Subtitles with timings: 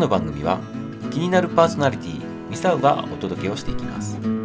[0.00, 0.58] の番組は
[1.10, 4.39] 気になるパーソナリティミサウがお届けをしていきます。